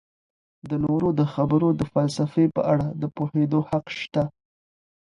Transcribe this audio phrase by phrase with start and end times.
[0.69, 4.23] د نورو د خبرو د فلسفې په اړه د پوهیدو حق سته.